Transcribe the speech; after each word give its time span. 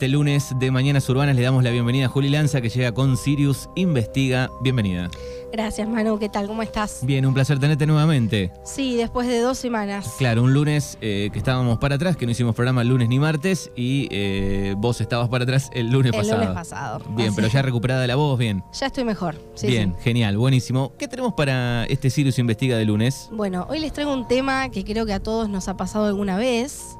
este 0.00 0.08
lunes 0.08 0.54
de 0.58 0.70
Mañanas 0.70 1.06
Urbanas 1.10 1.36
le 1.36 1.42
damos 1.42 1.62
la 1.62 1.68
bienvenida 1.68 2.06
a 2.06 2.08
Juli 2.08 2.30
Lanza 2.30 2.62
que 2.62 2.70
llega 2.70 2.92
con 2.92 3.18
Sirius 3.18 3.68
Investiga. 3.74 4.48
Bienvenida. 4.62 5.10
Gracias, 5.52 5.86
Manu. 5.86 6.18
¿Qué 6.18 6.30
tal? 6.30 6.46
¿Cómo 6.46 6.62
estás? 6.62 7.00
Bien, 7.04 7.26
un 7.26 7.34
placer 7.34 7.58
tenerte 7.58 7.84
nuevamente. 7.86 8.50
Sí, 8.64 8.96
después 8.96 9.28
de 9.28 9.40
dos 9.40 9.58
semanas. 9.58 10.14
Claro, 10.16 10.42
un 10.42 10.54
lunes 10.54 10.96
eh, 11.02 11.28
que 11.30 11.38
estábamos 11.38 11.76
para 11.76 11.96
atrás, 11.96 12.16
que 12.16 12.24
no 12.24 12.32
hicimos 12.32 12.54
programa 12.54 12.80
el 12.80 12.88
lunes 12.88 13.10
ni 13.10 13.18
martes, 13.18 13.70
y 13.76 14.08
eh, 14.10 14.74
vos 14.78 15.02
estabas 15.02 15.28
para 15.28 15.44
atrás 15.44 15.68
el 15.74 15.90
lunes 15.90 16.14
El 16.14 16.20
pasado. 16.20 16.38
lunes 16.40 16.54
pasado. 16.54 17.00
Bien, 17.10 17.28
Así 17.28 17.36
pero 17.36 17.48
ya 17.48 17.60
recuperada 17.60 18.06
la 18.06 18.16
voz, 18.16 18.38
bien. 18.38 18.64
Ya 18.72 18.86
estoy 18.86 19.04
mejor. 19.04 19.36
Sí, 19.54 19.66
bien, 19.66 19.94
sí. 19.98 20.04
genial, 20.04 20.38
buenísimo. 20.38 20.94
¿Qué 20.96 21.08
tenemos 21.08 21.34
para 21.34 21.84
este 21.84 22.08
Sirius 22.08 22.38
Investiga 22.38 22.78
de 22.78 22.86
lunes? 22.86 23.28
Bueno, 23.32 23.66
hoy 23.68 23.80
les 23.80 23.92
traigo 23.92 24.14
un 24.14 24.26
tema 24.26 24.70
que 24.70 24.82
creo 24.82 25.04
que 25.04 25.12
a 25.12 25.20
todos 25.20 25.50
nos 25.50 25.68
ha 25.68 25.76
pasado 25.76 26.06
alguna 26.06 26.38
vez. 26.38 26.96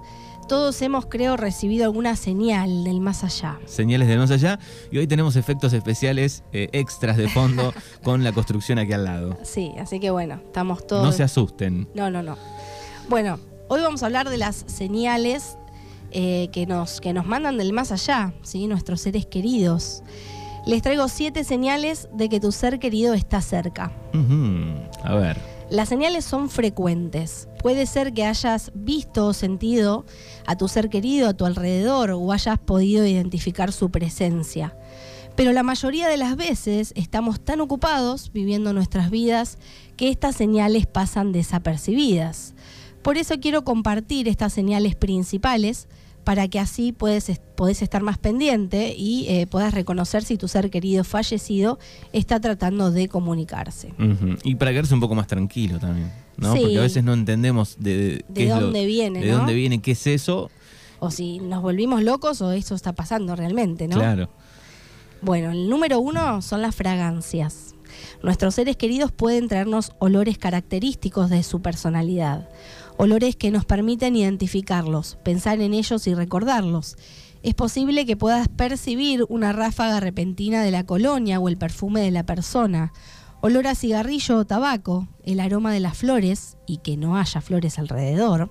Todos 0.50 0.82
hemos, 0.82 1.06
creo, 1.06 1.36
recibido 1.36 1.84
alguna 1.84 2.16
señal 2.16 2.82
del 2.82 3.00
más 3.00 3.22
allá. 3.22 3.60
Señales 3.66 4.08
de 4.08 4.16
más 4.16 4.32
allá. 4.32 4.58
Y 4.90 4.98
hoy 4.98 5.06
tenemos 5.06 5.36
efectos 5.36 5.72
especiales 5.72 6.42
eh, 6.52 6.68
extras 6.72 7.16
de 7.16 7.28
fondo 7.28 7.72
con 8.02 8.24
la 8.24 8.32
construcción 8.32 8.80
aquí 8.80 8.92
al 8.92 9.04
lado. 9.04 9.38
Sí, 9.44 9.70
así 9.78 10.00
que 10.00 10.10
bueno, 10.10 10.40
estamos 10.44 10.84
todos. 10.88 11.04
No 11.04 11.12
se 11.12 11.22
asusten. 11.22 11.88
No, 11.94 12.10
no, 12.10 12.24
no. 12.24 12.36
Bueno, 13.08 13.38
hoy 13.68 13.80
vamos 13.80 14.02
a 14.02 14.06
hablar 14.06 14.28
de 14.28 14.38
las 14.38 14.64
señales 14.66 15.56
eh, 16.10 16.48
que, 16.50 16.66
nos, 16.66 17.00
que 17.00 17.12
nos 17.12 17.26
mandan 17.26 17.56
del 17.56 17.72
más 17.72 17.92
allá, 17.92 18.34
¿sí? 18.42 18.66
nuestros 18.66 19.02
seres 19.02 19.26
queridos. 19.26 20.02
Les 20.66 20.82
traigo 20.82 21.06
siete 21.06 21.44
señales 21.44 22.08
de 22.12 22.28
que 22.28 22.40
tu 22.40 22.50
ser 22.50 22.80
querido 22.80 23.14
está 23.14 23.40
cerca. 23.40 23.92
A 25.04 25.14
ver. 25.14 25.59
Las 25.70 25.88
señales 25.88 26.24
son 26.24 26.50
frecuentes. 26.50 27.48
Puede 27.62 27.86
ser 27.86 28.12
que 28.12 28.24
hayas 28.24 28.72
visto 28.74 29.26
o 29.26 29.32
sentido 29.32 30.04
a 30.44 30.56
tu 30.56 30.66
ser 30.66 30.90
querido 30.90 31.28
a 31.28 31.34
tu 31.34 31.46
alrededor 31.46 32.10
o 32.10 32.32
hayas 32.32 32.58
podido 32.58 33.06
identificar 33.06 33.70
su 33.70 33.88
presencia. 33.88 34.76
Pero 35.36 35.52
la 35.52 35.62
mayoría 35.62 36.08
de 36.08 36.16
las 36.16 36.34
veces 36.34 36.92
estamos 36.96 37.40
tan 37.40 37.60
ocupados 37.60 38.32
viviendo 38.32 38.72
nuestras 38.72 39.12
vidas 39.12 39.58
que 39.96 40.08
estas 40.08 40.34
señales 40.34 40.88
pasan 40.88 41.30
desapercibidas. 41.30 42.54
Por 43.02 43.16
eso 43.16 43.38
quiero 43.38 43.62
compartir 43.64 44.26
estas 44.26 44.52
señales 44.52 44.96
principales 44.96 45.86
para 46.24 46.48
que 46.48 46.58
así 46.58 46.92
puedes, 46.92 47.40
podés 47.56 47.82
estar 47.82 48.02
más 48.02 48.18
pendiente 48.18 48.94
y 48.96 49.26
eh, 49.28 49.46
puedas 49.46 49.72
reconocer 49.74 50.22
si 50.22 50.36
tu 50.36 50.48
ser 50.48 50.70
querido 50.70 51.02
fallecido 51.04 51.78
está 52.12 52.40
tratando 52.40 52.90
de 52.90 53.08
comunicarse. 53.08 53.92
Y 54.44 54.54
para 54.56 54.70
quedarse 54.72 54.94
un 54.94 55.00
poco 55.00 55.14
más 55.14 55.26
tranquilo 55.26 55.78
también, 55.78 56.12
¿no? 56.36 56.52
Sí. 56.54 56.60
Porque 56.60 56.78
a 56.78 56.82
veces 56.82 57.02
no 57.04 57.14
entendemos 57.14 57.76
de, 57.78 57.94
de 57.96 58.24
De 58.28 58.34
qué 58.34 58.44
es 58.44 58.54
lo- 58.54 58.60
dónde 58.62 58.86
viene, 58.86 59.20
de 59.20 59.30
¿no? 59.30 59.38
dónde 59.38 59.54
viene, 59.54 59.80
qué 59.80 59.92
es 59.92 60.06
eso. 60.06 60.50
o 60.98 61.10
si 61.10 61.38
nos 61.38 61.62
volvimos 61.62 62.02
locos 62.02 62.42
o 62.42 62.52
eso 62.52 62.74
está 62.74 62.92
pasando 62.92 63.34
realmente, 63.34 63.88
¿no? 63.88 63.96
Claro. 63.96 64.28
Bueno, 65.22 65.50
el 65.52 65.68
número 65.68 65.98
uno 66.00 66.40
son 66.42 66.62
las 66.62 66.74
fragancias. 66.74 67.74
Nuestros 68.22 68.54
seres 68.54 68.76
queridos 68.76 69.10
pueden 69.12 69.48
traernos 69.48 69.92
olores 69.98 70.38
característicos 70.38 71.28
de 71.28 71.42
su 71.42 71.60
personalidad, 71.60 72.48
olores 73.00 73.34
que 73.34 73.50
nos 73.50 73.64
permiten 73.64 74.14
identificarlos, 74.14 75.16
pensar 75.24 75.58
en 75.62 75.72
ellos 75.72 76.06
y 76.06 76.14
recordarlos. 76.14 76.98
Es 77.42 77.54
posible 77.54 78.04
que 78.04 78.18
puedas 78.18 78.48
percibir 78.48 79.24
una 79.30 79.54
ráfaga 79.54 80.00
repentina 80.00 80.62
de 80.62 80.70
la 80.70 80.84
colonia 80.84 81.40
o 81.40 81.48
el 81.48 81.56
perfume 81.56 82.02
de 82.02 82.10
la 82.10 82.26
persona, 82.26 82.92
olor 83.40 83.68
a 83.68 83.74
cigarrillo 83.74 84.36
o 84.36 84.44
tabaco, 84.44 85.08
el 85.24 85.40
aroma 85.40 85.72
de 85.72 85.80
las 85.80 85.96
flores 85.96 86.58
y 86.66 86.76
que 86.76 86.98
no 86.98 87.16
haya 87.16 87.40
flores 87.40 87.78
alrededor, 87.78 88.50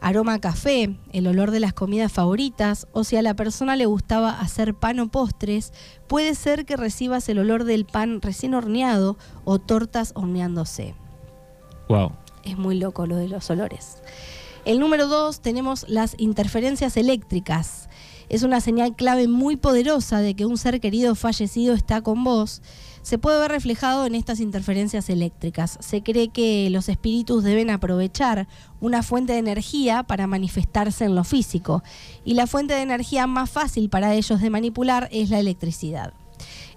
aroma 0.00 0.34
a 0.34 0.40
café, 0.40 0.96
el 1.12 1.26
olor 1.26 1.50
de 1.50 1.58
las 1.58 1.72
comidas 1.72 2.12
favoritas, 2.12 2.86
o 2.92 3.02
si 3.02 3.16
a 3.16 3.22
la 3.22 3.34
persona 3.34 3.74
le 3.74 3.86
gustaba 3.86 4.38
hacer 4.38 4.74
pan 4.74 5.00
o 5.00 5.08
postres, 5.08 5.72
puede 6.06 6.36
ser 6.36 6.66
que 6.66 6.76
recibas 6.76 7.28
el 7.28 7.40
olor 7.40 7.64
del 7.64 7.84
pan 7.84 8.22
recién 8.22 8.54
horneado 8.54 9.18
o 9.44 9.58
tortas 9.58 10.12
horneándose. 10.14 10.94
Wow. 11.88 12.12
Es 12.46 12.56
muy 12.56 12.78
loco 12.78 13.06
lo 13.06 13.16
de 13.16 13.28
los 13.28 13.50
olores. 13.50 13.96
El 14.64 14.78
número 14.78 15.08
dos 15.08 15.40
tenemos 15.40 15.84
las 15.88 16.14
interferencias 16.16 16.96
eléctricas. 16.96 17.88
Es 18.28 18.44
una 18.44 18.60
señal 18.60 18.94
clave 18.94 19.26
muy 19.26 19.56
poderosa 19.56 20.20
de 20.20 20.34
que 20.34 20.46
un 20.46 20.56
ser 20.56 20.80
querido 20.80 21.16
fallecido 21.16 21.74
está 21.74 22.02
con 22.02 22.22
vos. 22.22 22.62
Se 23.02 23.18
puede 23.18 23.40
ver 23.40 23.50
reflejado 23.50 24.06
en 24.06 24.14
estas 24.14 24.38
interferencias 24.38 25.10
eléctricas. 25.10 25.76
Se 25.80 26.04
cree 26.04 26.28
que 26.28 26.70
los 26.70 26.88
espíritus 26.88 27.42
deben 27.42 27.70
aprovechar 27.70 28.46
una 28.80 29.02
fuente 29.02 29.32
de 29.32 29.40
energía 29.40 30.04
para 30.04 30.28
manifestarse 30.28 31.04
en 31.04 31.16
lo 31.16 31.24
físico. 31.24 31.82
Y 32.24 32.34
la 32.34 32.46
fuente 32.46 32.74
de 32.74 32.82
energía 32.82 33.26
más 33.26 33.50
fácil 33.50 33.90
para 33.90 34.14
ellos 34.14 34.40
de 34.40 34.50
manipular 34.50 35.08
es 35.10 35.30
la 35.30 35.40
electricidad. 35.40 36.14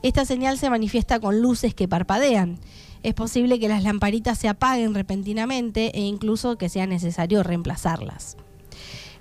Esta 0.01 0.25
señal 0.25 0.57
se 0.57 0.69
manifiesta 0.69 1.19
con 1.19 1.41
luces 1.41 1.75
que 1.75 1.87
parpadean. 1.87 2.59
Es 3.03 3.13
posible 3.13 3.59
que 3.59 3.69
las 3.69 3.83
lamparitas 3.83 4.37
se 4.37 4.49
apaguen 4.49 4.93
repentinamente 4.93 5.97
e 5.97 6.01
incluso 6.01 6.57
que 6.57 6.69
sea 6.69 6.85
necesario 6.85 7.43
reemplazarlas. 7.43 8.37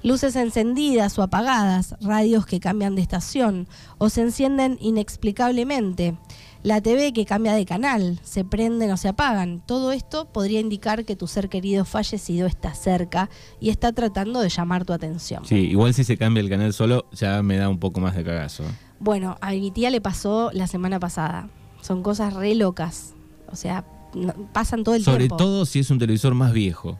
Luces 0.02 0.36
encendidas 0.36 1.18
o 1.18 1.22
apagadas, 1.22 1.96
radios 2.00 2.46
que 2.46 2.60
cambian 2.60 2.94
de 2.94 3.02
estación 3.02 3.66
o 3.98 4.10
se 4.10 4.22
encienden 4.22 4.78
inexplicablemente, 4.80 6.16
la 6.62 6.80
TV 6.80 7.12
que 7.12 7.24
cambia 7.24 7.52
de 7.52 7.64
canal, 7.64 8.18
se 8.24 8.44
prenden 8.44 8.90
o 8.90 8.96
se 8.96 9.08
apagan. 9.08 9.60
Todo 9.64 9.92
esto 9.92 10.26
podría 10.26 10.58
indicar 10.58 11.04
que 11.04 11.14
tu 11.14 11.28
ser 11.28 11.48
querido 11.48 11.84
fallecido 11.84 12.48
está 12.48 12.74
cerca 12.74 13.30
y 13.60 13.70
está 13.70 13.92
tratando 13.92 14.40
de 14.40 14.48
llamar 14.48 14.84
tu 14.84 14.92
atención. 14.92 15.44
Sí, 15.44 15.54
igual 15.54 15.94
si 15.94 16.02
se 16.02 16.16
cambia 16.16 16.40
el 16.40 16.48
canal 16.48 16.72
solo, 16.72 17.06
ya 17.12 17.42
me 17.42 17.56
da 17.56 17.68
un 17.68 17.78
poco 17.78 18.00
más 18.00 18.16
de 18.16 18.24
cagazo. 18.24 18.64
Bueno, 18.98 19.36
a 19.40 19.52
mi 19.52 19.70
tía 19.70 19.90
le 19.90 20.00
pasó 20.00 20.50
la 20.52 20.66
semana 20.66 20.98
pasada. 20.98 21.48
Son 21.80 22.02
cosas 22.02 22.34
re 22.34 22.56
locas. 22.56 23.14
O 23.50 23.56
sea, 23.56 23.84
no- 24.14 24.34
pasan 24.52 24.84
todo 24.84 24.94
el 24.94 25.02
Sobre 25.04 25.18
tiempo. 25.28 25.36
todo 25.36 25.66
si 25.66 25.78
es 25.80 25.90
un 25.90 25.98
televisor 25.98 26.34
más 26.34 26.52
viejo. 26.52 26.98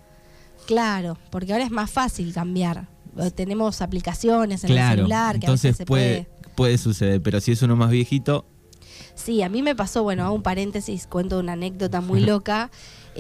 Claro, 0.66 1.16
porque 1.31 1.53
ahora 1.53 1.64
es 1.64 1.70
más 1.70 1.91
fácil 1.91 2.32
cambiar. 2.32 2.88
Eh, 3.19 3.31
Tenemos 3.31 3.81
aplicaciones 3.82 4.64
en 4.64 4.70
el 4.76 4.88
celular 4.97 5.38
que 5.38 5.47
a 5.47 5.48
Entonces 5.48 5.62
veces 5.72 5.76
se 5.78 5.87
puede, 5.87 6.25
puede. 6.42 6.54
puede 6.54 6.78
suceder, 6.78 7.22
pero 7.22 7.41
si 7.41 7.53
es 7.53 7.62
uno 7.62 7.76
más 7.76 7.91
viejito, 7.91 8.47
Sí, 9.14 9.42
a 9.42 9.48
mí 9.48 9.62
me 9.62 9.75
pasó, 9.75 10.03
bueno, 10.04 10.25
hago 10.25 10.34
un 10.34 10.42
paréntesis, 10.42 11.06
cuento 11.08 11.38
una 11.41 11.53
anécdota 11.54 12.00
muy 12.00 12.20
loca. 12.38 12.70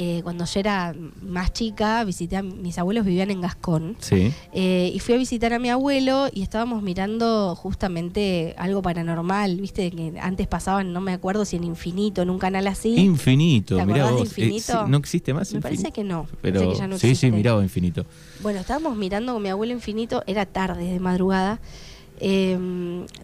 Eh, 0.00 0.20
cuando 0.22 0.44
yo 0.44 0.60
era 0.60 0.94
más 1.22 1.52
chica, 1.52 2.04
visité 2.04 2.36
a 2.36 2.42
mis 2.42 2.78
abuelos 2.78 3.04
vivían 3.04 3.32
en 3.32 3.40
Gascón. 3.40 3.96
sí. 3.98 4.32
Eh, 4.52 4.92
y 4.94 5.00
fui 5.00 5.14
a 5.16 5.18
visitar 5.18 5.52
a 5.52 5.58
mi 5.58 5.70
abuelo 5.70 6.28
y 6.32 6.42
estábamos 6.42 6.84
mirando 6.84 7.56
justamente 7.56 8.54
algo 8.58 8.80
paranormal, 8.80 9.56
viste, 9.60 9.90
que 9.90 10.14
antes 10.20 10.46
pasaban, 10.46 10.92
no 10.92 11.00
me 11.00 11.12
acuerdo 11.12 11.44
si 11.44 11.56
en 11.56 11.64
Infinito, 11.64 12.22
en 12.22 12.30
un 12.30 12.38
canal 12.38 12.68
así. 12.68 12.94
Infinito, 12.96 13.76
¿Te 13.76 13.86
mirá 13.86 14.08
de. 14.12 14.18
Eh, 14.18 14.20
Infinito? 14.20 14.86
no 14.86 14.98
existe 14.98 15.34
más 15.34 15.52
Me 15.52 15.60
parece 15.60 15.88
Infinito? 15.88 15.94
que 15.96 16.04
no. 16.04 16.26
Pero 16.42 16.60
parece 16.60 16.72
que 16.74 16.78
ya 16.78 16.86
no 16.86 16.96
sí, 16.96 17.16
sí, 17.16 17.32
mirá 17.32 17.54
vos, 17.54 17.64
Infinito. 17.64 18.06
Bueno, 18.40 18.60
estábamos 18.60 18.96
mirando 18.96 19.32
con 19.32 19.42
mi 19.42 19.48
abuelo 19.48 19.72
infinito, 19.72 20.22
era 20.28 20.46
tarde, 20.46 20.84
de 20.92 21.00
madrugada. 21.00 21.58
Eh, 22.20 22.56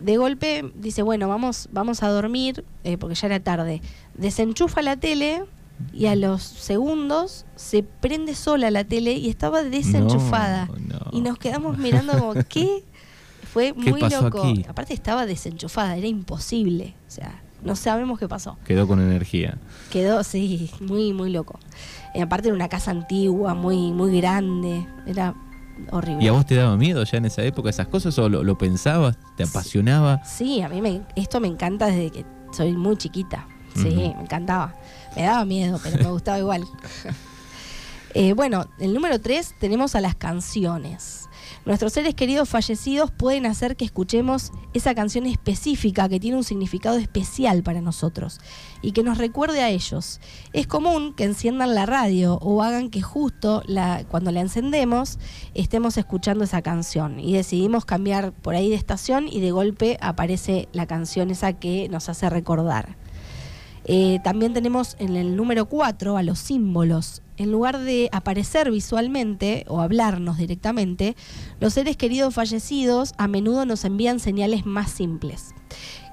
de 0.00 0.16
golpe 0.16 0.64
dice, 0.74 1.02
bueno, 1.02 1.28
vamos, 1.28 1.68
vamos 1.70 2.02
a 2.02 2.08
dormir, 2.08 2.64
eh, 2.82 2.98
porque 2.98 3.14
ya 3.14 3.28
era 3.28 3.38
tarde. 3.38 3.80
Desenchufa 4.14 4.82
la 4.82 4.96
tele 4.96 5.44
y 5.92 6.06
a 6.06 6.16
los 6.16 6.42
segundos 6.42 7.46
se 7.56 7.82
prende 7.82 8.34
sola 8.34 8.70
la 8.70 8.84
tele 8.84 9.12
y 9.12 9.28
estaba 9.28 9.62
desenchufada. 9.62 10.66
No, 10.66 10.98
no. 10.98 11.06
Y 11.12 11.20
nos 11.20 11.38
quedamos 11.38 11.78
mirando 11.78 12.12
como, 12.18 12.34
¿qué? 12.48 12.84
Fue 13.52 13.72
¿Qué 13.72 13.90
muy 13.90 14.00
pasó 14.00 14.22
loco. 14.22 14.42
aquí? 14.42 14.64
Aparte 14.68 14.94
estaba 14.94 15.26
desenchufada, 15.26 15.96
era 15.96 16.06
imposible. 16.06 16.94
O 17.06 17.10
sea, 17.10 17.40
no 17.62 17.76
sabemos 17.76 18.18
qué 18.18 18.28
pasó. 18.28 18.58
Quedó 18.64 18.88
con 18.88 19.00
energía. 19.00 19.58
Quedó, 19.90 20.24
sí, 20.24 20.70
muy, 20.80 21.12
muy 21.12 21.30
loco. 21.30 21.58
Y 22.14 22.20
aparte 22.20 22.48
era 22.48 22.54
una 22.54 22.68
casa 22.68 22.90
antigua, 22.90 23.54
muy, 23.54 23.92
muy 23.92 24.16
grande. 24.16 24.86
Era 25.06 25.34
horrible. 25.90 26.24
¿Y 26.24 26.28
a 26.28 26.32
vos 26.32 26.46
te 26.46 26.56
daba 26.56 26.76
miedo 26.76 27.04
ya 27.04 27.18
en 27.18 27.26
esa 27.26 27.42
época 27.42 27.70
esas 27.70 27.86
cosas 27.86 28.18
o 28.18 28.28
lo, 28.28 28.42
lo 28.42 28.58
pensabas, 28.58 29.16
te 29.36 29.44
apasionaba? 29.44 30.24
Sí, 30.24 30.60
a 30.60 30.68
mí 30.68 30.80
me, 30.80 31.02
esto 31.16 31.40
me 31.40 31.48
encanta 31.48 31.86
desde 31.86 32.10
que 32.10 32.26
soy 32.52 32.72
muy 32.72 32.96
chiquita. 32.96 33.46
Sí, 33.74 34.12
me 34.16 34.22
encantaba. 34.22 34.74
Me 35.16 35.22
daba 35.22 35.44
miedo, 35.44 35.80
pero 35.82 36.02
me 36.02 36.10
gustaba 36.10 36.38
igual. 36.38 36.64
Eh, 38.16 38.32
bueno, 38.32 38.66
el 38.78 38.94
número 38.94 39.20
tres 39.20 39.56
tenemos 39.58 39.96
a 39.96 40.00
las 40.00 40.14
canciones. 40.14 41.28
Nuestros 41.66 41.94
seres 41.94 42.14
queridos 42.14 42.48
fallecidos 42.48 43.10
pueden 43.10 43.44
hacer 43.44 43.74
que 43.74 43.84
escuchemos 43.84 44.52
esa 44.72 44.94
canción 44.94 45.26
específica 45.26 46.08
que 46.08 46.20
tiene 46.20 46.36
un 46.36 46.44
significado 46.44 46.98
especial 46.98 47.62
para 47.62 47.80
nosotros 47.80 48.38
y 48.82 48.92
que 48.92 49.02
nos 49.02 49.18
recuerde 49.18 49.62
a 49.62 49.70
ellos. 49.70 50.20
Es 50.52 50.66
común 50.66 51.12
que 51.14 51.24
enciendan 51.24 51.74
la 51.74 51.86
radio 51.86 52.38
o 52.40 52.62
hagan 52.62 52.88
que 52.88 53.02
justo 53.02 53.62
la, 53.66 54.04
cuando 54.08 54.30
la 54.30 54.42
encendemos 54.42 55.18
estemos 55.54 55.96
escuchando 55.96 56.44
esa 56.44 56.62
canción 56.62 57.18
y 57.18 57.32
decidimos 57.32 57.84
cambiar 57.84 58.32
por 58.32 58.54
ahí 58.54 58.68
de 58.68 58.76
estación 58.76 59.26
y 59.26 59.40
de 59.40 59.50
golpe 59.50 59.98
aparece 60.00 60.68
la 60.72 60.86
canción 60.86 61.30
esa 61.30 61.54
que 61.54 61.88
nos 61.88 62.08
hace 62.08 62.30
recordar. 62.30 62.96
Eh, 63.84 64.18
también 64.24 64.54
tenemos 64.54 64.96
en 64.98 65.16
el 65.16 65.36
número 65.36 65.66
4 65.66 66.16
a 66.16 66.22
los 66.22 66.38
símbolos. 66.38 67.22
En 67.36 67.50
lugar 67.50 67.80
de 67.80 68.08
aparecer 68.12 68.70
visualmente 68.70 69.64
o 69.68 69.80
hablarnos 69.80 70.38
directamente, 70.38 71.16
los 71.60 71.74
seres 71.74 71.96
queridos 71.96 72.34
fallecidos 72.34 73.12
a 73.18 73.28
menudo 73.28 73.66
nos 73.66 73.84
envían 73.84 74.20
señales 74.20 74.66
más 74.66 74.90
simples 74.90 75.54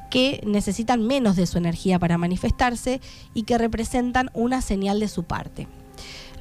que 0.10 0.42
necesitan 0.46 1.08
menos 1.08 1.38
de 1.38 1.48
su 1.48 1.58
energía 1.58 1.98
para 1.98 2.18
manifestarse 2.18 3.00
y 3.34 3.44
que 3.44 3.58
representan 3.58 4.30
una 4.34 4.62
señal 4.62 5.00
de 5.00 5.08
su 5.08 5.24
parte. 5.24 5.68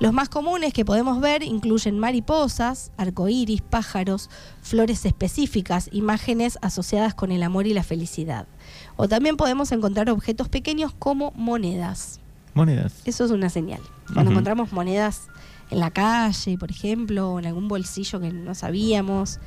Los 0.00 0.14
más 0.14 0.30
comunes 0.30 0.72
que 0.72 0.86
podemos 0.86 1.20
ver 1.20 1.42
incluyen 1.42 1.98
mariposas, 1.98 2.90
arcoíris, 2.96 3.60
pájaros, 3.60 4.30
flores 4.62 5.04
específicas, 5.04 5.90
imágenes 5.92 6.58
asociadas 6.62 7.14
con 7.14 7.32
el 7.32 7.42
amor 7.42 7.66
y 7.66 7.74
la 7.74 7.82
felicidad. 7.82 8.46
O 8.96 9.08
también 9.08 9.36
podemos 9.36 9.72
encontrar 9.72 10.10
objetos 10.10 10.48
pequeños 10.48 10.92
como 10.98 11.32
monedas. 11.32 12.20
Monedas. 12.54 12.94
Eso 13.04 13.24
es 13.24 13.30
una 13.30 13.48
señal. 13.48 13.80
Cuando 14.12 14.32
encontramos 14.32 14.72
monedas 14.72 15.28
en 15.70 15.80
la 15.80 15.90
calle, 15.90 16.58
por 16.58 16.70
ejemplo, 16.70 17.32
o 17.32 17.38
en 17.38 17.46
algún 17.46 17.68
bolsillo 17.68 18.20
que 18.20 18.32
no 18.32 18.54
sabíamos, 18.54 19.38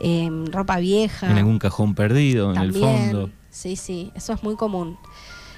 en 0.00 0.50
ropa 0.50 0.78
vieja. 0.78 1.30
En 1.30 1.36
algún 1.36 1.58
cajón 1.58 1.94
perdido, 1.94 2.52
en 2.52 2.60
el 2.60 2.72
fondo. 2.72 3.30
Sí, 3.50 3.76
sí, 3.76 4.10
eso 4.14 4.32
es 4.32 4.42
muy 4.42 4.56
común. 4.56 4.96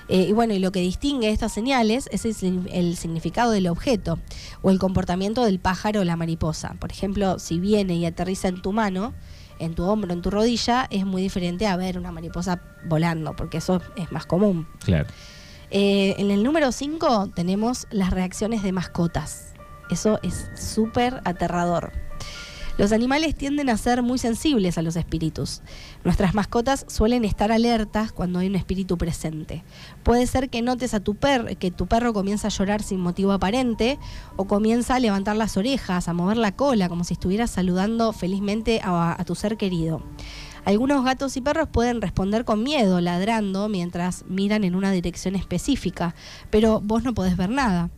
Eh, 0.08 0.26
y 0.28 0.32
bueno, 0.32 0.52
y 0.52 0.58
lo 0.58 0.72
que 0.72 0.80
distingue 0.80 1.30
estas 1.30 1.52
señales 1.52 2.08
es 2.12 2.24
el, 2.24 2.96
significado 2.96 3.52
del 3.52 3.68
objeto 3.68 4.18
o 4.60 4.70
el 4.70 4.78
comportamiento 4.78 5.44
del 5.44 5.58
pájaro 5.58 6.00
o 6.00 6.04
la 6.04 6.16
mariposa. 6.16 6.74
Por 6.80 6.90
ejemplo, 6.90 7.38
si 7.38 7.60
viene 7.60 7.94
y 7.94 8.04
aterriza 8.04 8.48
en 8.48 8.60
tu 8.60 8.72
mano, 8.72 9.14
en 9.58 9.74
tu 9.74 9.84
hombro, 9.84 10.12
en 10.12 10.22
tu 10.22 10.30
rodilla, 10.30 10.86
es 10.90 11.06
muy 11.06 11.22
diferente 11.22 11.66
a 11.66 11.76
ver 11.76 11.98
una 11.98 12.12
mariposa 12.12 12.60
volando, 12.84 13.34
porque 13.34 13.58
eso 13.58 13.80
es 13.96 14.10
más 14.12 14.26
común. 14.26 14.66
Claro. 14.84 15.08
Eh, 15.70 16.14
en 16.18 16.30
el 16.30 16.42
número 16.42 16.70
5 16.70 17.30
tenemos 17.34 17.86
las 17.90 18.10
reacciones 18.10 18.62
de 18.62 18.72
mascotas. 18.72 19.54
Eso 19.90 20.18
es 20.22 20.50
súper 20.54 21.20
aterrador. 21.24 21.92
Los 22.78 22.92
animales 22.92 23.34
tienden 23.34 23.68
a 23.68 23.76
ser 23.76 24.02
muy 24.02 24.18
sensibles 24.18 24.78
a 24.78 24.82
los 24.82 24.96
espíritus. 24.96 25.60
Nuestras 26.04 26.34
mascotas 26.34 26.86
suelen 26.88 27.24
estar 27.24 27.52
alertas 27.52 28.12
cuando 28.12 28.38
hay 28.38 28.46
un 28.46 28.54
espíritu 28.54 28.96
presente. 28.96 29.62
Puede 30.02 30.26
ser 30.26 30.48
que 30.48 30.62
notes 30.62 30.94
a 30.94 31.00
tu 31.00 31.14
perro 31.14 31.48
que 31.58 31.70
tu 31.70 31.86
perro 31.86 32.12
comienza 32.12 32.48
a 32.48 32.50
llorar 32.50 32.82
sin 32.82 33.00
motivo 33.00 33.32
aparente 33.32 33.98
o 34.36 34.46
comienza 34.46 34.94
a 34.94 35.00
levantar 35.00 35.36
las 35.36 35.56
orejas, 35.56 36.08
a 36.08 36.14
mover 36.14 36.38
la 36.38 36.56
cola 36.56 36.88
como 36.88 37.04
si 37.04 37.14
estuvieras 37.14 37.50
saludando 37.50 38.12
felizmente 38.12 38.80
a, 38.82 39.20
a 39.20 39.24
tu 39.24 39.34
ser 39.34 39.56
querido. 39.56 40.02
Algunos 40.64 41.04
gatos 41.04 41.36
y 41.36 41.40
perros 41.40 41.68
pueden 41.68 42.00
responder 42.00 42.44
con 42.44 42.62
miedo, 42.62 43.00
ladrando, 43.00 43.68
mientras 43.68 44.24
miran 44.28 44.62
en 44.62 44.76
una 44.76 44.92
dirección 44.92 45.34
específica, 45.34 46.14
pero 46.50 46.80
vos 46.80 47.02
no 47.02 47.14
podés 47.14 47.36
ver 47.36 47.50
nada. 47.50 47.90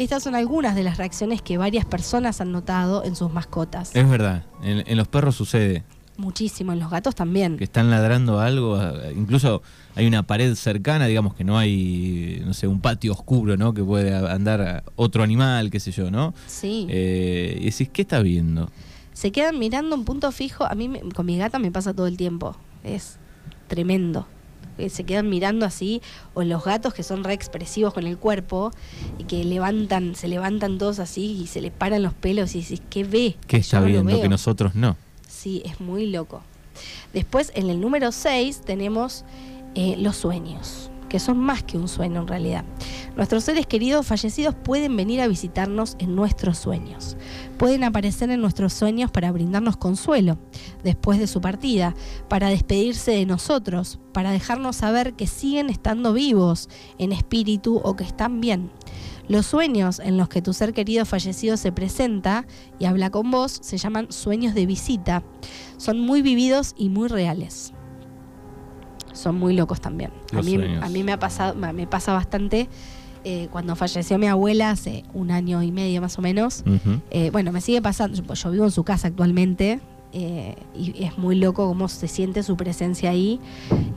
Estas 0.00 0.22
son 0.22 0.34
algunas 0.34 0.74
de 0.74 0.82
las 0.82 0.96
reacciones 0.96 1.42
que 1.42 1.58
varias 1.58 1.84
personas 1.84 2.40
han 2.40 2.52
notado 2.52 3.04
en 3.04 3.14
sus 3.14 3.30
mascotas. 3.30 3.94
Es 3.94 4.08
verdad, 4.08 4.46
en, 4.62 4.96
los 4.96 5.08
perros 5.08 5.36
sucede. 5.36 5.84
Muchísimo, 6.16 6.72
en 6.72 6.78
los 6.78 6.90
gatos 6.90 7.14
también. 7.14 7.58
Que 7.58 7.64
están 7.64 7.90
ladrando 7.90 8.40
algo, 8.40 8.80
incluso 9.14 9.60
hay 9.94 10.06
una 10.06 10.22
pared 10.22 10.54
cercana, 10.54 11.06
digamos 11.06 11.34
que 11.34 11.44
no 11.44 11.58
hay, 11.58 12.42
no 12.46 12.54
sé, 12.54 12.66
un 12.66 12.80
patio 12.80 13.12
oscuro, 13.12 13.58
¿no? 13.58 13.74
Que 13.74 13.84
puede 13.84 14.16
andar 14.16 14.84
otro 14.96 15.22
animal, 15.22 15.70
qué 15.70 15.80
sé 15.80 15.90
yo, 15.92 16.10
¿no? 16.10 16.32
Sí. 16.46 16.86
Eh, 16.88 17.58
y 17.60 17.66
decís, 17.66 17.90
¿qué 17.92 18.00
estás 18.00 18.22
viendo? 18.22 18.70
Se 19.12 19.32
quedan 19.32 19.58
mirando 19.58 19.94
un 19.96 20.06
punto 20.06 20.32
fijo. 20.32 20.64
A 20.64 20.74
mí, 20.74 20.90
con 21.14 21.26
mi 21.26 21.36
gata 21.36 21.58
me 21.58 21.70
pasa 21.70 21.92
todo 21.92 22.06
el 22.06 22.16
tiempo. 22.16 22.56
Es 22.84 23.18
tremendo 23.68 24.26
se 24.88 25.04
quedan 25.04 25.28
mirando 25.28 25.66
así, 25.66 26.00
o 26.34 26.42
los 26.42 26.64
gatos 26.64 26.94
que 26.94 27.02
son 27.02 27.24
re 27.24 27.34
expresivos 27.34 27.92
con 27.92 28.06
el 28.06 28.16
cuerpo 28.16 28.70
y 29.18 29.24
que 29.24 29.44
levantan, 29.44 30.14
se 30.14 30.28
levantan 30.28 30.78
todos 30.78 30.98
así 30.98 31.38
y 31.42 31.46
se 31.46 31.60
les 31.60 31.72
paran 31.72 32.02
los 32.02 32.14
pelos 32.14 32.54
y 32.54 32.58
dices, 32.58 32.80
¿qué 32.88 33.04
ve? 33.04 33.36
¿Qué 33.46 33.58
está 33.58 33.80
viendo 33.80 34.20
que 34.20 34.28
nosotros 34.28 34.74
no? 34.74 34.96
Sí, 35.28 35.62
es 35.64 35.80
muy 35.80 36.06
loco. 36.06 36.42
Después, 37.12 37.52
en 37.54 37.68
el 37.68 37.80
número 37.80 38.12
6 38.12 38.62
tenemos 38.64 39.24
eh, 39.74 39.96
los 39.98 40.16
sueños 40.16 40.89
que 41.10 41.18
son 41.18 41.38
más 41.38 41.62
que 41.62 41.76
un 41.76 41.88
sueño 41.88 42.22
en 42.22 42.28
realidad. 42.28 42.64
Nuestros 43.16 43.44
seres 43.44 43.66
queridos 43.66 44.06
fallecidos 44.06 44.54
pueden 44.54 44.96
venir 44.96 45.20
a 45.20 45.28
visitarnos 45.28 45.96
en 45.98 46.14
nuestros 46.14 46.56
sueños. 46.56 47.18
Pueden 47.58 47.84
aparecer 47.84 48.30
en 48.30 48.40
nuestros 48.40 48.72
sueños 48.72 49.10
para 49.10 49.32
brindarnos 49.32 49.76
consuelo 49.76 50.38
después 50.82 51.18
de 51.18 51.26
su 51.26 51.42
partida, 51.42 51.94
para 52.28 52.48
despedirse 52.48 53.10
de 53.10 53.26
nosotros, 53.26 53.98
para 54.14 54.30
dejarnos 54.30 54.76
saber 54.76 55.14
que 55.14 55.26
siguen 55.26 55.68
estando 55.68 56.14
vivos 56.14 56.70
en 56.96 57.12
espíritu 57.12 57.82
o 57.84 57.96
que 57.96 58.04
están 58.04 58.40
bien. 58.40 58.70
Los 59.28 59.46
sueños 59.46 59.98
en 59.98 60.16
los 60.16 60.28
que 60.28 60.42
tu 60.42 60.52
ser 60.52 60.72
querido 60.72 61.04
fallecido 61.04 61.56
se 61.56 61.72
presenta 61.72 62.46
y 62.78 62.86
habla 62.86 63.10
con 63.10 63.30
vos 63.30 63.58
se 63.62 63.78
llaman 63.78 64.10
sueños 64.10 64.54
de 64.54 64.66
visita. 64.66 65.22
Son 65.76 66.00
muy 66.00 66.22
vividos 66.22 66.74
y 66.78 66.88
muy 66.88 67.08
reales 67.08 67.72
son 69.12 69.36
muy 69.36 69.54
locos 69.54 69.80
también. 69.80 70.10
a 70.32 70.42
mí, 70.42 70.58
a 70.80 70.88
mí 70.88 71.02
me 71.02 71.12
ha 71.12 71.18
pasado, 71.18 71.54
me 71.54 71.86
pasa 71.86 72.12
bastante. 72.12 72.68
Eh, 73.22 73.48
cuando 73.50 73.76
falleció 73.76 74.16
mi 74.16 74.28
abuela 74.28 74.70
hace 74.70 75.04
un 75.12 75.30
año 75.30 75.62
y 75.62 75.72
medio 75.72 76.00
más 76.00 76.18
o 76.18 76.22
menos, 76.22 76.64
eh, 77.10 77.28
bueno, 77.30 77.52
me 77.52 77.60
sigue 77.60 77.82
pasando, 77.82 78.22
yo, 78.32 78.50
vivo 78.50 78.64
en 78.64 78.70
su 78.70 78.82
casa 78.82 79.08
actualmente 79.08 79.78
eh, 80.14 80.56
y 80.74 81.04
es 81.04 81.18
muy 81.18 81.36
loco 81.36 81.68
cómo 81.68 81.88
se 81.88 82.08
siente 82.08 82.42
su 82.42 82.56
presencia 82.56 83.10
ahí 83.10 83.38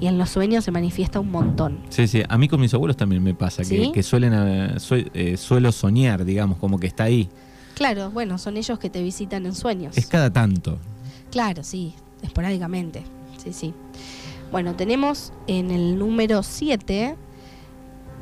y 0.01 0.07
en 0.07 0.18
los 0.18 0.30
sueños 0.30 0.65
se 0.65 0.71
manifiesta 0.71 1.21
un 1.21 1.31
montón. 1.31 1.80
Sí, 1.88 2.06
sí, 2.07 2.21
a 2.27 2.38
mí 2.38 2.50
con 2.50 2.60
mis 2.60 2.74
abuelos 2.74 2.98
también 2.98 3.24
me 3.24 3.33
pasa, 3.33 3.63
que, 3.63 4.04
suelen, 4.04 4.77
suelo 5.38 5.71
soñar, 5.71 6.25
digamos, 6.25 6.57
como 6.57 6.77
que 6.77 6.88
está 6.88 7.06
ahí. 7.06 7.30
Claro, 7.75 8.12
bueno, 8.12 8.38
son 8.38 8.57
ellos 8.57 8.77
que 8.77 8.89
te 8.89 9.01
visitan 9.01 9.45
en 9.45 9.56
sueños. 9.56 9.98
Es 9.98 10.07
cada 10.07 10.33
tanto. 10.33 10.80
Claro, 11.31 11.63
sí, 11.63 11.94
esporádicamente, 12.21 13.04
sí, 13.42 13.54
sí. 13.54 13.74
Bueno, 14.53 14.75
tenemos 14.75 15.33
en 15.47 15.71
el 15.71 15.97
número 15.97 16.44
7 16.44 17.15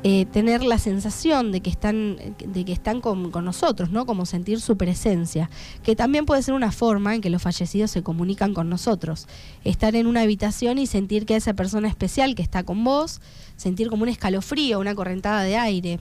eh, 0.02 0.26
tener 0.32 0.64
la 0.64 0.78
sensación 0.78 1.52
de 1.52 1.60
que 1.60 1.68
están, 1.68 2.16
de 2.38 2.64
que 2.64 2.72
están 2.72 3.02
con, 3.02 3.30
nosotros, 3.44 3.90
¿no? 3.90 4.06
Como 4.06 4.24
sentir 4.24 4.58
su 4.62 4.78
presencia, 4.78 5.50
que 5.82 5.94
también 5.94 6.24
puede 6.24 6.42
ser 6.42 6.54
una 6.54 6.72
forma 6.72 7.14
en 7.14 7.20
que 7.20 7.28
los 7.28 7.42
fallecidos 7.42 7.90
se 7.90 8.02
comunican 8.02 8.54
con 8.54 8.70
nosotros. 8.70 9.28
Estar 9.62 9.94
en 9.94 10.06
una 10.06 10.22
habitación 10.22 10.78
y 10.78 10.86
sentir 10.86 11.26
que 11.26 11.36
esa 11.36 11.52
persona 11.52 11.86
especial 11.86 12.34
que 12.34 12.40
está 12.40 12.62
con 12.62 12.82
vos, 12.82 13.20
sentir 13.56 13.90
como 13.90 14.04
un 14.04 14.08
escalofrío, 14.08 14.80
una 14.80 14.94
correntada 14.94 15.42
de 15.42 15.58
aire, 15.58 16.00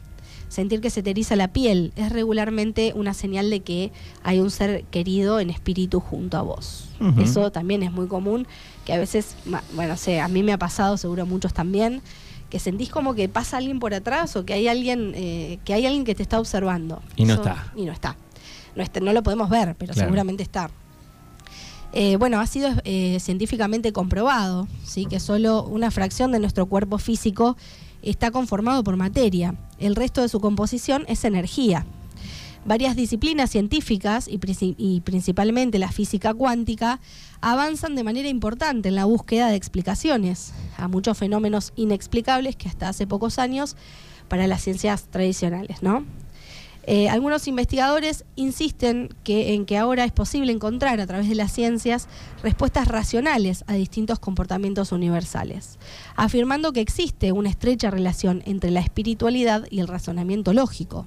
sentir 0.50 0.82
que 0.82 0.90
se 0.90 1.04
te 1.04 1.12
eriza 1.12 1.36
la 1.36 1.50
piel, 1.50 1.94
es 1.96 2.12
regularmente 2.12 2.94
una 2.96 3.14
señal 3.14 3.50
de 3.50 3.62
que 3.62 3.92
hay 4.24 4.40
un 4.40 4.52
ser 4.52 4.84
querido 4.86 5.40
en 5.40 5.50
espíritu 5.50 6.00
junto 6.00 6.38
a 6.38 6.42
vos. 6.42 6.90
Eso 7.20 7.52
también 7.52 7.82
es 7.82 7.92
muy 7.92 8.08
común 8.08 8.46
que 8.86 8.94
a 8.94 8.98
veces, 9.00 9.36
bueno, 9.74 9.98
sé, 9.98 10.20
a 10.22 10.28
mí 10.28 10.44
me 10.44 10.54
ha 10.54 10.60
pasado, 10.60 10.98
seguro 10.98 11.24
a 11.24 11.26
muchos 11.26 11.52
también, 11.52 12.02
que 12.52 12.60
sentís 12.60 12.90
como 12.90 13.16
que 13.16 13.28
pasa 13.28 13.58
alguien 13.58 13.80
por 13.80 13.94
atrás 13.94 14.36
o 14.36 14.46
que 14.46 14.54
hay 14.54 14.68
alguien, 14.68 15.14
eh, 15.16 15.58
que 15.66 15.74
hay 15.74 15.86
alguien 15.88 16.04
que 16.04 16.14
te 16.14 16.22
está 16.22 16.40
observando. 16.40 17.02
Y 17.16 17.26
no 17.26 17.36
está. 17.36 17.72
Y 17.76 17.86
no 17.86 17.92
está. 17.92 18.18
No, 18.76 18.84
no 19.02 19.14
lo 19.14 19.24
podemos 19.24 19.50
ver, 19.50 19.76
pero 19.80 19.94
seguramente 19.94 20.44
está. 20.44 20.70
Eh, 21.94 22.16
bueno, 22.18 22.40
ha 22.40 22.48
sido 22.48 22.70
eh, 22.86 23.18
científicamente 23.20 23.92
comprobado 23.92 24.68
¿sí? 24.86 25.06
que 25.06 25.20
solo 25.20 25.64
una 25.64 25.92
fracción 25.92 26.32
de 26.32 26.40
nuestro 26.40 26.66
cuerpo 26.68 26.98
físico 26.98 27.58
está 28.02 28.32
conformado 28.32 28.84
por 28.84 28.98
materia. 28.98 29.56
El 29.80 29.96
resto 29.96 30.22
de 30.22 30.30
su 30.30 30.40
composición 30.40 31.06
es 31.08 31.24
energía. 31.24 31.86
Varias 32.64 32.96
disciplinas 32.96 33.50
científicas 33.50 34.28
y, 34.28 35.02
principalmente 35.02 35.80
la 35.80 35.92
física 35.92 36.34
cuántica 36.34 37.00
avanzan 37.42 37.96
de 37.96 38.04
manera 38.04 38.30
importante 38.30 38.90
en 38.90 38.96
la 38.96 39.06
búsqueda 39.06 39.50
de 39.50 39.56
explicaciones 39.56 40.54
a 40.78 40.88
muchos 40.88 41.18
fenómenos 41.18 41.74
inexplicables 41.76 42.56
que 42.56 42.70
hasta 42.70 42.90
hace 42.90 43.08
pocos 43.08 43.40
años 43.40 43.76
para 44.28 44.46
las 44.46 44.62
ciencias 44.62 45.06
tradicionales, 45.06 45.82
¿no? 45.82 46.06
Eh, 46.88 47.10
algunos 47.10 47.48
investigadores 47.48 48.26
insisten 48.36 49.10
que, 49.24 49.54
en 49.54 49.66
que 49.66 49.78
ahora 49.78 50.04
es 50.04 50.12
posible 50.12 50.52
encontrar 50.52 51.00
a 51.00 51.08
través 51.08 51.30
de 51.30 51.36
las 51.36 51.52
ciencias 51.52 52.08
respuestas 52.42 52.88
racionales 52.88 53.64
a 53.68 53.74
distintos 53.74 54.20
comportamientos 54.20 54.92
universales, 54.92 55.78
afirmando 56.16 56.74
que 56.74 56.82
existe 56.82 57.32
una 57.32 57.50
estrecha 57.50 57.92
relación 57.92 58.42
entre 58.46 58.72
la 58.72 58.80
espiritualidad 58.80 59.66
y 59.70 59.80
el 59.80 59.88
razonamiento 59.88 60.54
lógico. 60.54 61.06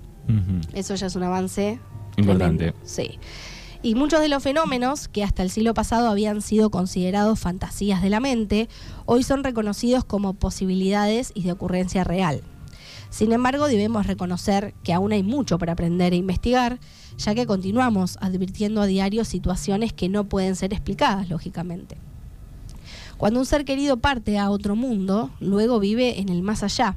Eso 0.73 0.95
ya 0.95 1.07
es 1.07 1.17
un 1.17 1.25
avance 1.25 1.79
importante. 2.17 2.73
Sí. 2.85 3.19
Y 3.83 3.97
muchos 3.97 4.23
de 4.23 4.29
los 4.29 4.43
fenómenos 4.43 5.09
que 5.09 5.23
hasta 5.23 5.43
el 5.43 5.51
siglo 5.51 5.75
pasado 5.75 6.09
habían 6.09 6.41
sido 6.41 6.71
considerados 6.71 7.39
fantasías 7.39 8.01
de 8.01 8.09
la 8.09 8.19
mente, 8.19 8.71
hoy 9.05 9.23
son 9.23 9.45
reconocidos 9.45 10.07
como 10.07 10.33
posibilidades 10.33 11.33
y 11.35 11.43
de 11.43 11.53
ocurrencia 11.53 12.03
real. 12.03 12.41
Sin 13.15 13.31
embargo, 13.31 13.69
debemos 13.69 14.09
reconocer 14.09 14.75
que 14.83 14.93
aún 14.93 15.13
hay 15.13 15.23
mucho 15.23 15.57
para 15.57 15.75
aprender 15.75 16.13
e 16.13 16.17
investigar, 16.17 16.81
ya 17.17 17.33
que 17.33 17.47
continuamos 17.47 18.19
advirtiendo 18.21 18.83
a 18.83 18.87
diario 18.87 19.25
situaciones 19.25 19.93
que 19.93 20.09
no 20.09 20.25
pueden 20.25 20.57
ser 20.57 20.73
explicadas, 20.73 21.31
lógicamente. 21.31 21.97
Cuando 23.17 23.39
un 23.39 23.47
ser 23.47 23.65
querido 23.65 23.99
parte 23.99 24.37
a 24.37 24.51
otro 24.51 24.75
mundo, 24.75 25.31
luego 25.39 25.79
vive 25.79 26.19
en 26.19 26.29
el 26.29 26.43
más 26.43 26.65
allá, 26.65 26.97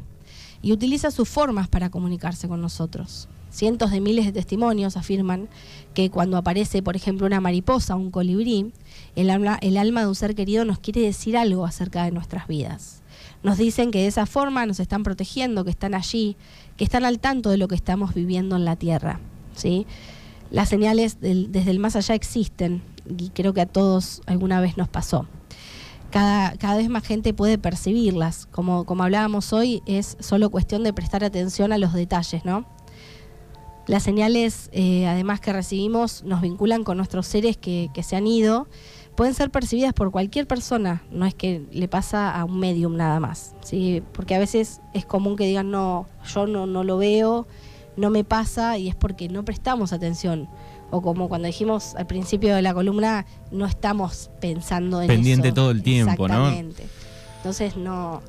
y 0.63 0.71
utiliza 0.71 1.11
sus 1.11 1.29
formas 1.29 1.67
para 1.67 1.91
comunicarse 1.91 2.47
con 2.47 2.61
nosotros. 2.61 3.29
Cientos 3.51 3.91
de 3.91 4.01
miles 4.01 4.25
de 4.25 4.31
testimonios 4.31 4.97
afirman 4.97 5.49
que 5.93 6.09
cuando 6.09 6.37
aparece, 6.37 6.81
por 6.81 6.95
ejemplo, 6.95 7.27
una 7.27 7.41
mariposa 7.41 7.95
o 7.95 7.99
un 7.99 8.09
colibrí, 8.09 8.73
el 9.15 9.29
alma, 9.29 9.59
el 9.61 9.77
alma 9.77 10.01
de 10.01 10.07
un 10.07 10.15
ser 10.15 10.33
querido 10.33 10.65
nos 10.65 10.79
quiere 10.79 11.01
decir 11.01 11.37
algo 11.37 11.63
acerca 11.63 12.05
de 12.05 12.11
nuestras 12.11 12.47
vidas. 12.47 13.03
Nos 13.43 13.57
dicen 13.57 13.91
que 13.91 13.99
de 13.99 14.07
esa 14.07 14.25
forma 14.25 14.65
nos 14.65 14.79
están 14.79 15.03
protegiendo, 15.03 15.63
que 15.63 15.69
están 15.69 15.93
allí, 15.93 16.35
que 16.75 16.83
están 16.83 17.05
al 17.05 17.19
tanto 17.19 17.49
de 17.49 17.57
lo 17.57 17.67
que 17.67 17.75
estamos 17.75 18.13
viviendo 18.13 18.55
en 18.55 18.65
la 18.65 18.75
Tierra. 18.75 19.19
¿sí? 19.55 19.85
Las 20.49 20.69
señales 20.69 21.17
desde 21.19 21.71
el 21.71 21.79
más 21.79 21.95
allá 21.95 22.15
existen 22.15 22.81
y 23.17 23.29
creo 23.29 23.53
que 23.53 23.61
a 23.61 23.65
todos 23.65 24.21
alguna 24.25 24.59
vez 24.61 24.77
nos 24.77 24.87
pasó. 24.87 25.27
Cada, 26.11 26.55
cada, 26.57 26.77
vez 26.77 26.89
más 26.89 27.05
gente 27.05 27.33
puede 27.33 27.57
percibirlas. 27.57 28.47
Como, 28.47 28.85
como 28.85 29.03
hablábamos 29.03 29.51
hoy, 29.51 29.83
es 29.85 30.15
solo 30.21 30.49
cuestión 30.49 30.83
de 30.83 30.93
prestar 30.93 31.23
atención 31.23 31.73
a 31.73 31.77
los 31.77 31.93
detalles, 31.93 32.45
¿no? 32.45 32.65
Las 33.87 34.03
señales, 34.03 34.69
eh, 34.73 35.05
además 35.07 35.41
que 35.41 35.53
recibimos, 35.53 36.23
nos 36.23 36.41
vinculan 36.41 36.83
con 36.83 36.97
nuestros 36.97 37.27
seres 37.27 37.57
que, 37.57 37.89
que, 37.93 38.03
se 38.03 38.15
han 38.15 38.27
ido. 38.27 38.67
Pueden 39.17 39.33
ser 39.33 39.49
percibidas 39.49 39.93
por 39.93 40.11
cualquier 40.11 40.45
persona, 40.45 41.01
no 41.09 41.25
es 41.25 41.33
que 41.33 41.65
le 41.71 41.87
pasa 41.87 42.31
a 42.31 42.45
un 42.45 42.59
medium 42.59 42.95
nada 42.95 43.19
más. 43.19 43.55
¿sí? 43.63 44.03
Porque 44.13 44.35
a 44.35 44.39
veces 44.39 44.79
es 44.93 45.07
común 45.07 45.35
que 45.35 45.47
digan, 45.47 45.71
no, 45.71 46.05
yo 46.31 46.45
no, 46.45 46.67
no 46.67 46.83
lo 46.83 46.97
veo, 46.97 47.47
no 47.95 48.11
me 48.11 48.23
pasa, 48.23 48.77
y 48.77 48.87
es 48.87 48.95
porque 48.95 49.27
no 49.27 49.43
prestamos 49.43 49.91
atención. 49.91 50.47
O 50.91 51.01
como 51.01 51.29
cuando 51.29 51.47
dijimos 51.47 51.95
al 51.95 52.05
principio 52.05 52.55
de 52.55 52.61
la 52.61 52.75
columna, 52.75 53.25
no 53.51 53.65
estamos 53.65 54.29
pensando 54.39 55.01
en 55.01 55.07
Pendiente 55.07 55.51
todo 55.51 55.71
el 55.71 55.81
tiempo, 55.81 56.27
¿no? 56.27 56.49
Entonces 56.49 57.75
no 57.75 58.21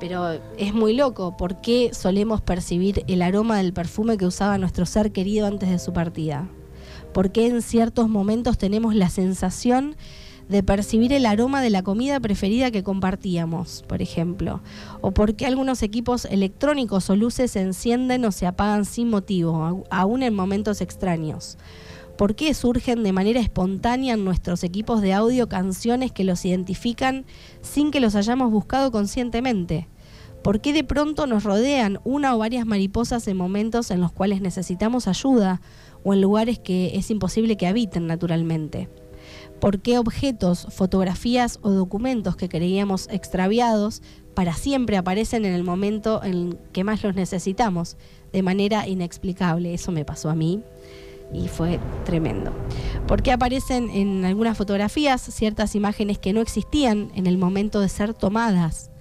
pero 0.00 0.40
es 0.58 0.74
muy 0.74 0.94
loco. 0.94 1.36
¿Por 1.36 1.60
qué 1.60 1.90
solemos 1.92 2.40
percibir 2.40 3.04
el 3.06 3.22
aroma 3.22 3.58
del 3.58 3.72
perfume 3.72 4.16
que 4.16 4.26
usaba 4.26 4.58
nuestro 4.58 4.84
ser 4.84 5.12
querido 5.12 5.46
antes 5.46 5.70
de 5.70 5.78
su 5.78 5.92
partida? 5.92 6.48
¿Por 7.12 7.30
qué 7.30 7.46
en 7.46 7.60
ciertos 7.60 8.08
momentos 8.08 8.56
tenemos 8.56 8.94
la 8.94 9.10
sensación 9.10 9.96
de 10.48 10.62
percibir 10.62 11.12
el 11.12 11.26
aroma 11.26 11.60
de 11.60 11.68
la 11.68 11.82
comida 11.82 12.18
preferida 12.20 12.70
que 12.70 12.82
compartíamos, 12.82 13.84
por 13.86 14.00
ejemplo? 14.00 14.62
¿O 15.02 15.12
por 15.12 15.34
qué 15.34 15.44
algunos 15.44 15.82
equipos 15.82 16.24
electrónicos 16.24 17.10
o 17.10 17.16
luces 17.16 17.50
se 17.50 17.60
encienden 17.60 18.24
o 18.24 18.32
se 18.32 18.46
apagan 18.46 18.86
sin 18.86 19.10
motivo, 19.10 19.84
aún 19.90 20.22
en 20.22 20.34
momentos 20.34 20.80
extraños? 20.80 21.58
¿Por 22.16 22.34
qué 22.34 22.54
surgen 22.54 23.02
de 23.02 23.12
manera 23.12 23.40
espontánea 23.40 24.14
en 24.14 24.24
nuestros 24.24 24.64
equipos 24.64 25.02
de 25.02 25.12
audio 25.12 25.48
canciones 25.48 26.12
que 26.12 26.24
los 26.24 26.44
identifican 26.46 27.26
sin 27.60 27.90
que 27.90 28.00
los 28.00 28.14
hayamos 28.14 28.50
buscado 28.50 28.90
conscientemente? 28.90 29.88
¿Por 30.42 30.60
qué 30.60 30.72
de 30.72 30.82
pronto 30.82 31.28
nos 31.28 31.44
rodean 31.44 32.00
una 32.04 32.34
o 32.34 32.38
varias 32.38 32.66
mariposas 32.66 33.28
en 33.28 33.36
momentos 33.36 33.92
en 33.92 34.00
los 34.00 34.10
cuales 34.10 34.40
necesitamos 34.40 35.06
ayuda 35.06 35.60
o 36.02 36.14
en 36.14 36.20
lugares 36.20 36.58
que 36.58 36.96
es 36.96 37.10
imposible 37.12 37.56
que 37.56 37.68
habiten 37.68 38.08
naturalmente? 38.08 38.88
¿Por 39.60 39.80
qué 39.80 39.98
objetos, 39.98 40.66
fotografías 40.70 41.60
o 41.62 41.70
documentos 41.70 42.34
que 42.34 42.48
creíamos 42.48 43.08
extraviados 43.12 44.02
para 44.34 44.54
siempre 44.54 44.96
aparecen 44.96 45.44
en 45.44 45.54
el 45.54 45.62
momento 45.62 46.24
en 46.24 46.58
que 46.72 46.82
más 46.82 47.04
los 47.04 47.14
necesitamos, 47.14 47.96
de 48.32 48.42
manera 48.42 48.88
inexplicable? 48.88 49.74
Eso 49.74 49.92
me 49.92 50.04
pasó 50.04 50.28
a 50.28 50.34
mí 50.34 50.60
y 51.32 51.46
fue 51.46 51.78
tremendo. 52.04 52.52
¿Por 53.06 53.22
qué 53.22 53.30
aparecen 53.30 53.90
en 53.90 54.24
algunas 54.24 54.58
fotografías 54.58 55.22
ciertas 55.22 55.76
imágenes 55.76 56.18
que 56.18 56.32
no 56.32 56.40
existían 56.40 57.12
en 57.14 57.28
el 57.28 57.38
momento 57.38 57.78
de 57.78 57.88
ser 57.88 58.14
tomadas? 58.14 58.91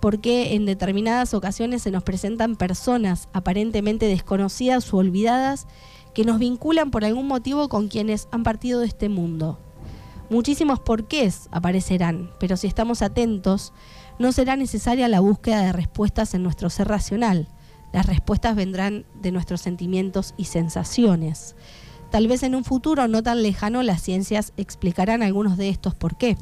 Por 0.00 0.20
qué 0.20 0.54
en 0.54 0.66
determinadas 0.66 1.34
ocasiones 1.34 1.82
se 1.82 1.90
nos 1.90 2.02
presentan 2.02 2.56
personas 2.56 3.28
aparentemente 3.32 4.06
desconocidas 4.06 4.92
o 4.92 4.98
olvidadas 4.98 5.66
que 6.14 6.24
nos 6.24 6.38
vinculan 6.38 6.90
por 6.90 7.04
algún 7.04 7.26
motivo 7.26 7.68
con 7.68 7.88
quienes 7.88 8.28
han 8.30 8.42
partido 8.42 8.80
de 8.80 8.86
este 8.86 9.08
mundo. 9.08 9.58
Muchísimos 10.30 10.80
porqués 10.80 11.48
aparecerán, 11.52 12.30
pero 12.40 12.56
si 12.56 12.66
estamos 12.66 13.02
atentos, 13.02 13.72
no 14.18 14.32
será 14.32 14.56
necesaria 14.56 15.08
la 15.08 15.20
búsqueda 15.20 15.62
de 15.62 15.72
respuestas 15.72 16.34
en 16.34 16.42
nuestro 16.42 16.70
ser 16.70 16.88
racional. 16.88 17.48
Las 17.92 18.06
respuestas 18.06 18.56
vendrán 18.56 19.04
de 19.20 19.30
nuestros 19.30 19.60
sentimientos 19.60 20.34
y 20.36 20.44
sensaciones. 20.44 21.54
Tal 22.10 22.28
vez 22.28 22.42
en 22.42 22.54
un 22.54 22.64
futuro 22.64 23.08
no 23.08 23.22
tan 23.22 23.42
lejano 23.42 23.82
las 23.82 24.02
ciencias 24.02 24.52
explicarán 24.56 25.22
algunos 25.22 25.56
de 25.56 25.68
estos 25.68 25.94
por 25.94 26.16
qué 26.16 26.36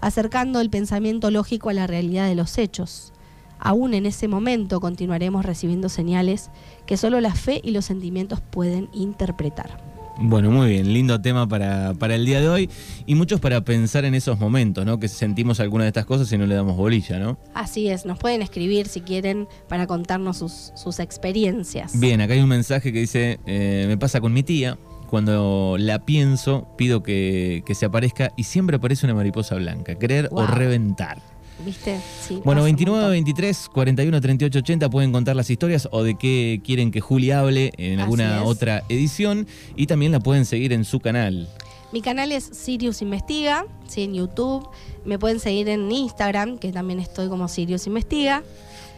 acercando 0.00 0.60
el 0.60 0.70
pensamiento 0.70 1.30
lógico 1.30 1.70
a 1.70 1.74
la 1.74 1.86
realidad 1.86 2.28
de 2.28 2.34
los 2.34 2.58
hechos. 2.58 3.12
Aún 3.58 3.92
en 3.94 4.06
ese 4.06 4.26
momento 4.26 4.80
continuaremos 4.80 5.44
recibiendo 5.44 5.88
señales 5.88 6.50
que 6.86 6.96
solo 6.96 7.20
la 7.20 7.34
fe 7.34 7.60
y 7.62 7.72
los 7.72 7.84
sentimientos 7.84 8.40
pueden 8.40 8.88
interpretar. 8.92 9.90
Bueno, 10.22 10.50
muy 10.50 10.68
bien, 10.68 10.92
lindo 10.92 11.18
tema 11.22 11.48
para, 11.48 11.94
para, 11.94 12.14
el 12.14 12.26
día 12.26 12.42
de 12.42 12.48
hoy 12.50 12.68
y 13.06 13.14
muchos 13.14 13.40
para 13.40 13.62
pensar 13.62 14.04
en 14.04 14.14
esos 14.14 14.38
momentos, 14.38 14.84
¿no? 14.84 15.00
Que 15.00 15.08
sentimos 15.08 15.60
alguna 15.60 15.84
de 15.84 15.88
estas 15.88 16.04
cosas 16.04 16.30
y 16.30 16.36
no 16.36 16.44
le 16.44 16.54
damos 16.54 16.76
bolilla, 16.76 17.18
¿no? 17.18 17.38
Así 17.54 17.88
es, 17.88 18.04
nos 18.04 18.18
pueden 18.18 18.42
escribir 18.42 18.86
si 18.86 19.00
quieren 19.00 19.48
para 19.66 19.86
contarnos 19.86 20.36
sus, 20.36 20.72
sus 20.74 20.98
experiencias. 20.98 21.98
Bien, 21.98 22.20
acá 22.20 22.34
hay 22.34 22.40
un 22.40 22.50
mensaje 22.50 22.92
que 22.92 23.00
dice, 23.00 23.40
eh, 23.46 23.86
me 23.88 23.96
pasa 23.96 24.20
con 24.20 24.34
mi 24.34 24.42
tía, 24.42 24.76
cuando 25.10 25.76
la 25.78 26.04
pienso, 26.06 26.68
pido 26.78 27.02
que, 27.02 27.64
se 27.74 27.84
aparezca 27.84 28.32
y 28.36 28.44
siempre 28.44 28.76
aparece 28.76 29.06
una 29.06 29.14
mariposa 29.14 29.56
blanca. 29.56 29.96
Creer 29.96 30.28
o 30.30 30.46
reventar. 30.46 31.20
¿Viste? 31.66 32.00
Sí, 32.22 32.40
bueno, 32.42 32.62
29, 32.62 33.10
23, 33.10 33.68
41, 33.74 34.20
38, 34.20 34.58
80 34.60 34.88
pueden 34.88 35.12
contar 35.12 35.36
las 35.36 35.50
historias 35.50 35.88
o 35.90 36.02
de 36.02 36.14
qué 36.14 36.62
quieren 36.64 36.90
que 36.90 37.00
Juli 37.00 37.32
hable 37.32 37.72
en 37.76 38.00
alguna 38.00 38.44
otra 38.44 38.82
edición 38.88 39.46
y 39.76 39.86
también 39.86 40.12
la 40.12 40.20
pueden 40.20 40.46
seguir 40.46 40.72
en 40.72 40.84
su 40.84 41.00
canal. 41.00 41.48
Mi 41.92 42.00
canal 42.00 42.30
es 42.30 42.44
Sirius 42.44 43.02
Investiga, 43.02 43.66
¿sí? 43.88 44.02
en 44.02 44.14
YouTube. 44.14 44.66
Me 45.04 45.18
pueden 45.18 45.40
seguir 45.40 45.68
en 45.68 45.90
Instagram, 45.90 46.56
que 46.56 46.70
también 46.70 47.00
estoy 47.00 47.28
como 47.28 47.48
Sirius 47.48 47.88
Investiga. 47.88 48.44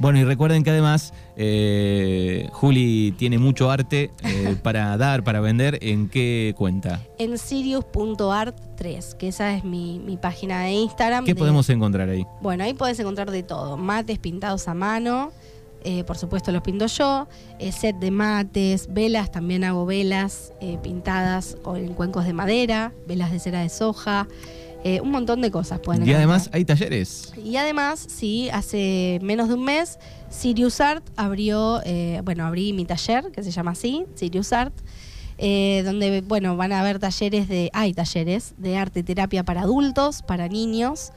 Bueno, 0.02 0.18
y 0.18 0.25
recuerden 0.25 0.64
que 0.64 0.71
además 0.71 1.14
eh, 1.37 2.49
Juli 2.50 3.14
tiene 3.16 3.38
mucho 3.38 3.71
arte 3.71 4.11
eh, 4.25 4.56
para 4.64 4.97
dar, 4.97 5.23
para 5.23 5.38
vender. 5.38 5.78
¿En 5.80 6.09
qué 6.09 6.56
cuenta? 6.59 7.00
En 7.18 7.38
sirius.art3, 7.38 9.16
que 9.16 9.28
esa 9.28 9.54
es 9.54 9.62
mi, 9.62 10.18
página 10.21 10.62
de 10.64 10.73
Instagram. 10.73 11.25
¿Qué 11.25 11.37
podemos 11.37 11.71
encontrar 11.71 12.09
ahí? 12.09 12.26
Bueno, 12.40 12.64
ahí 12.64 12.75
puedes 12.75 12.99
encontrar 12.99 13.30
de 13.30 13.44
todo. 13.44 13.76
Mates 13.76 14.18
pintados 14.18 14.66
a 14.66 14.75
mano. 14.75 15.30
Eh, 15.85 16.02
por 16.02 16.18
supuesto 16.18 16.50
los 16.50 16.62
pinto 16.62 16.87
yo, 16.87 17.28
set 17.71 17.97
de 17.97 18.12
mates, 18.12 18.87
velas, 18.92 19.32
también 19.32 19.64
hago 19.64 19.85
velas 19.85 20.52
pintadas 20.80 21.56
en 21.75 21.94
cuencos 21.94 22.25
de 22.25 22.32
madera, 22.32 22.92
velas 23.09 23.32
de 23.32 23.40
cera 23.40 23.62
de 23.62 23.68
soja, 23.68 24.28
eh, 24.85 25.01
un 25.01 25.11
montón 25.11 25.41
de 25.41 25.51
cosas 25.51 25.79
pueden 25.81 26.07
Y 26.07 26.12
además 26.12 26.51
hay 26.53 26.65
talleres. 26.65 27.33
Y 27.43 27.57
además, 27.57 28.05
sí, 28.09 28.51
hace 28.51 29.21
menos 29.23 29.49
de 29.49 29.55
un 29.55 29.65
mes, 29.65 29.99
Sirius 30.29 30.81
Art 30.81 31.05
abrió, 31.17 31.81
eh, 31.85 32.21
bueno, 32.25 32.45
abrí 32.45 32.73
mi 32.73 32.85
taller, 32.85 33.31
que 33.33 33.43
se 33.43 33.51
llama 33.51 33.73
así, 33.73 34.05
Sirius 34.15 34.53
Art, 34.53 34.75
eh, 35.39 35.83
donde, 35.85 36.23
bueno, 36.23 36.57
van 36.57 36.73
a 36.73 36.81
haber 36.81 36.99
talleres 36.99 37.49
de, 37.49 37.71
hay 37.73 37.95
talleres 37.95 38.55
de 38.59 38.77
arte 38.77 39.03
terapia 39.03 39.45
para 39.45 39.62
adultos, 39.62 40.23
para 40.23 40.49
niños, 40.49 41.12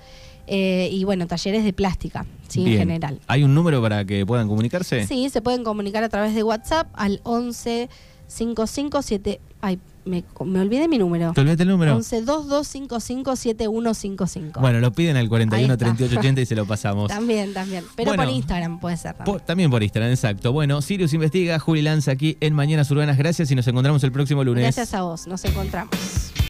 y 0.47 1.03
bueno, 1.05 1.25
talleres 1.25 1.63
de 1.63 1.73
plástica, 1.73 2.23
sí, 2.47 2.67
en 2.67 2.77
general. 2.77 3.19
¿Hay 3.25 3.43
un 3.43 3.55
número 3.55 3.81
para 3.81 4.05
que 4.05 4.27
puedan 4.27 4.47
comunicarse? 4.47 5.07
Sí, 5.07 5.29
se 5.31 5.41
pueden 5.41 5.63
comunicar 5.63 6.03
a 6.03 6.09
través 6.09 6.35
de 6.35 6.43
WhatsApp 6.43 6.87
al 6.93 7.19
11 7.23 7.89
557, 8.27 9.39
ay, 9.61 9.79
me, 10.05 10.23
me, 10.45 10.59
olvidé 10.59 10.87
mi 10.87 10.97
número. 10.97 11.33
¿Te 11.33 11.41
olvidaste 11.41 11.63
el 11.63 11.69
número? 11.69 11.95
11 11.95 12.25
22557155. 12.25 14.59
Bueno, 14.59 14.79
lo 14.79 14.91
piden 14.91 15.17
al 15.17 15.29
41 15.29 15.77
38 15.77 16.19
80 16.19 16.41
y 16.41 16.45
se 16.45 16.55
lo 16.55 16.65
pasamos. 16.67 17.09
también, 17.09 17.53
también. 17.53 17.83
Pero 17.95 18.13
por 18.13 18.29
Instagram 18.29 18.79
puede 18.79 18.97
ser. 18.97 19.15
También. 19.15 19.37
Por, 19.37 19.45
también 19.45 19.71
por 19.71 19.83
Instagram, 19.83 20.11
exacto. 20.11 20.51
Bueno, 20.51 20.81
Sirius 20.81 21.13
investiga, 21.13 21.59
Juli 21.59 21.81
Lanza 21.81 22.11
aquí 22.11 22.37
en 22.39 22.53
Mañanas 22.53 22.89
Urbanas. 22.91 23.17
Gracias 23.17 23.49
y 23.51 23.55
nos 23.55 23.67
encontramos 23.67 24.03
el 24.03 24.11
próximo 24.11 24.43
lunes. 24.43 24.63
Gracias 24.63 24.93
a 24.93 25.01
vos, 25.01 25.27
nos 25.27 25.43
encontramos. 25.45 26.24